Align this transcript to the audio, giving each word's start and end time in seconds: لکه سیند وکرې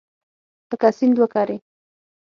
لکه 0.69 0.89
سیند 0.97 1.15
وکرې 1.21 1.57